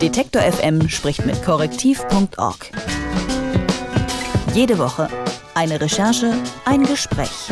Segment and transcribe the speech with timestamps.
[0.00, 2.70] Detektor FM spricht mit Korrektiv.org.
[4.54, 5.08] Jede Woche
[5.56, 6.34] eine Recherche,
[6.64, 7.50] ein Gespräch.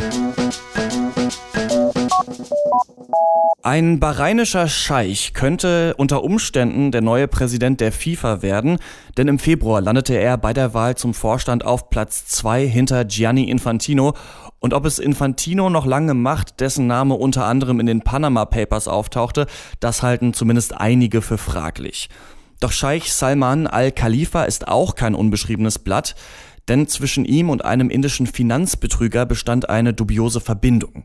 [3.65, 8.79] Ein bahrainischer Scheich könnte unter Umständen der neue Präsident der FIFA werden,
[9.17, 13.51] denn im Februar landete er bei der Wahl zum Vorstand auf Platz zwei hinter Gianni
[13.51, 14.15] Infantino.
[14.61, 18.87] Und ob es Infantino noch lange macht, dessen Name unter anderem in den Panama Papers
[18.87, 19.47] auftauchte,
[19.81, 22.09] das halten zumindest einige für fraglich.
[22.61, 26.15] Doch Scheich Salman al-Khalifa ist auch kein unbeschriebenes Blatt
[26.69, 31.05] denn zwischen ihm und einem indischen Finanzbetrüger bestand eine dubiose Verbindung.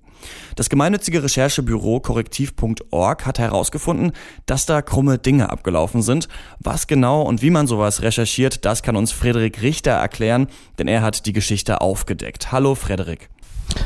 [0.56, 4.12] Das gemeinnützige Recherchebüro korrektiv.org hat herausgefunden,
[4.46, 6.28] dass da krumme Dinge abgelaufen sind.
[6.60, 10.48] Was genau und wie man sowas recherchiert, das kann uns Frederik Richter erklären,
[10.80, 12.52] denn er hat die Geschichte aufgedeckt.
[12.52, 13.30] Hallo Frederik.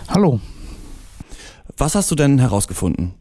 [0.08, 0.40] Hallo.
[1.78, 3.16] Was hast du denn herausgefunden?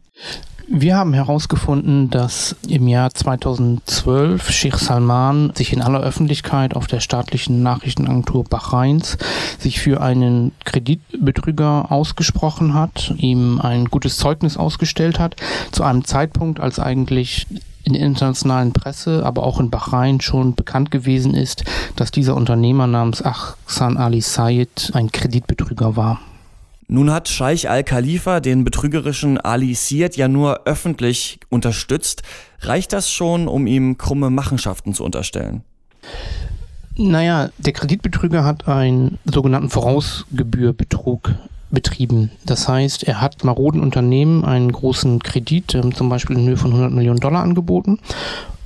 [0.67, 7.01] Wir haben herausgefunden, dass im Jahr 2012 Sheikh Salman sich in aller Öffentlichkeit auf der
[7.01, 9.17] staatlichen Nachrichtenagentur Bahrains
[9.59, 15.35] sich für einen Kreditbetrüger ausgesprochen hat, ihm ein gutes Zeugnis ausgestellt hat,
[15.71, 17.45] zu einem Zeitpunkt, als eigentlich
[17.83, 21.63] in der internationalen Presse, aber auch in Bahrain schon bekannt gewesen ist,
[21.95, 26.19] dass dieser Unternehmer namens Ahsan Ali Sayed ein Kreditbetrüger war.
[26.87, 32.21] Nun hat Scheich al-Khalifa den betrügerischen Ali Siad ja nur öffentlich unterstützt.
[32.61, 35.63] Reicht das schon, um ihm krumme Machenschaften zu unterstellen?
[36.95, 41.33] Naja, der Kreditbetrüger hat einen sogenannten Vorausgebührbetrug
[41.71, 42.31] betrieben.
[42.45, 46.71] Das heißt, er hat maroden Unternehmen einen großen Kredit, ähm, zum Beispiel in Höhe von
[46.71, 47.99] 100 Millionen Dollar angeboten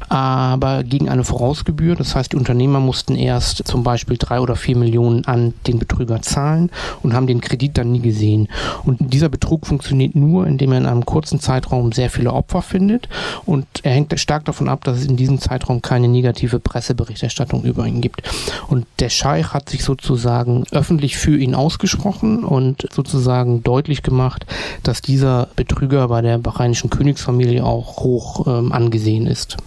[0.10, 1.96] aber gegen eine Vorausgebühr.
[1.96, 6.22] Das heißt, die Unternehmer mussten erst zum Beispiel drei oder vier Millionen an den Betrüger
[6.22, 6.72] zahlen
[7.04, 8.50] und haben den Kredit dann nie gesehen.
[8.84, 13.08] Und dieser Betrug funktioniert nur, indem er in einem kurzen Zeitraum sehr viele Opfer findet
[13.46, 17.86] und er hängt stark davon ab, dass es in diesem Zeitraum keine negative Presseberichterstattung über
[17.86, 18.24] ihn gibt.
[18.68, 24.46] Und der Scheich hat sich sozusagen öffentlich für ihn ausgesprochen und sozusagen deutlich gemacht,
[24.84, 29.58] dass dieser Betrüger bei der bahreinischen Königsfamilie auch hoch ähm, angesehen ist.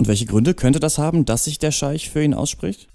[0.00, 2.88] Und welche Gründe könnte das haben, dass sich der Scheich für ihn ausspricht?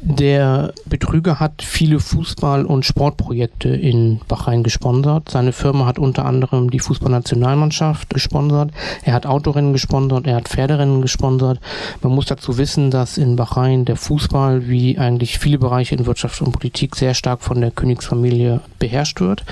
[0.00, 5.30] Der Betrüger hat viele Fußball- und Sportprojekte in Bahrain gesponsert.
[5.30, 8.72] Seine Firma hat unter anderem die Fußballnationalmannschaft gesponsert.
[9.04, 11.60] Er hat Autorennen gesponsert, er hat Pferderennen gesponsert.
[12.02, 16.40] Man muss dazu wissen, dass in Bahrain der Fußball wie eigentlich viele Bereiche in Wirtschaft
[16.40, 19.44] und Politik sehr stark von der Königsfamilie beherrscht wird.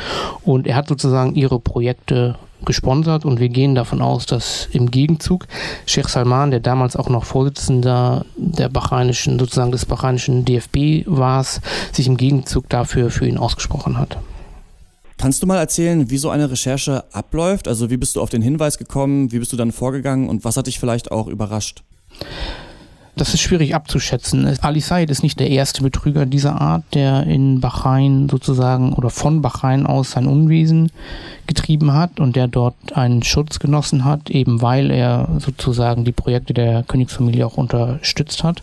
[0.43, 2.35] Und er hat sozusagen ihre Projekte
[2.65, 5.47] gesponsert und wir gehen davon aus, dass im Gegenzug
[5.87, 11.45] Sheikh Salman, der damals auch noch Vorsitzender der bahreinischen, sozusagen des bahreinischen DFB war,
[11.93, 14.19] sich im Gegenzug dafür für ihn ausgesprochen hat.
[15.19, 17.69] Kannst du mal erzählen, wie so eine Recherche abläuft?
[17.69, 20.57] Also wie bist du auf den Hinweis gekommen, wie bist du dann vorgegangen und was
[20.57, 21.83] hat dich vielleicht auch überrascht?
[23.17, 24.59] Das ist schwierig abzuschätzen.
[24.63, 29.41] Ali Said ist nicht der erste Betrüger dieser Art, der in Bahrain sozusagen oder von
[29.41, 30.91] Bahrain aus sein Unwesen
[31.47, 36.55] getrieben hat und der dort einen Schutz genossen hat, eben weil er sozusagen die Projekte
[36.55, 38.63] der Königsfamilie auch unterstützt hat.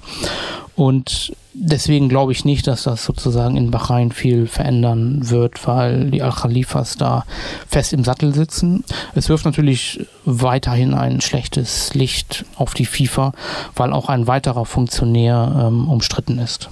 [0.75, 6.21] Und deswegen glaube ich nicht, dass das sozusagen in Bahrain viel verändern wird, weil die
[6.21, 7.25] Al-Khalifas da
[7.67, 8.83] fest im Sattel sitzen.
[9.13, 13.33] Es wirft natürlich weiterhin ein schlechtes Licht auf die FIFA,
[13.75, 16.69] weil auch ein weiterer Funktionär ähm, umstritten ist.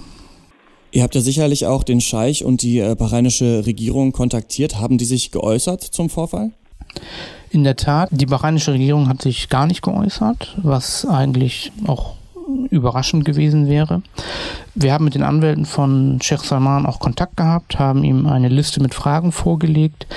[0.92, 4.78] Ihr habt ja sicherlich auch den Scheich und die äh, bahrainische Regierung kontaktiert.
[4.80, 6.52] Haben die sich geäußert zum Vorfall?
[7.52, 12.16] In der Tat, die bahrainische Regierung hat sich gar nicht geäußert, was eigentlich auch
[12.70, 14.02] überraschend gewesen wäre.
[14.76, 18.82] Wir haben mit den Anwälten von Sheikh Salman auch Kontakt gehabt, haben ihm eine Liste
[18.82, 20.08] mit Fragen vorgelegt.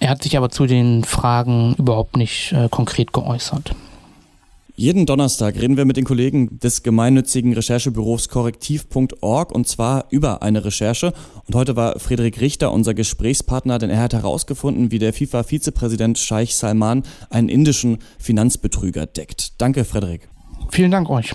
[0.00, 3.74] Er hat sich aber zu den Fragen überhaupt nicht äh, konkret geäußert.
[4.74, 10.64] Jeden Donnerstag reden wir mit den Kollegen des gemeinnützigen Recherchebüros korrektiv.org und zwar über eine
[10.64, 11.12] Recherche.
[11.46, 16.56] Und heute war Friedrich Richter unser Gesprächspartner, denn er hat herausgefunden, wie der FIFA-Vizepräsident Scheich
[16.56, 19.60] Salman einen indischen Finanzbetrüger deckt.
[19.60, 20.28] Danke, Frederik.
[20.70, 21.34] Vielen Dank euch.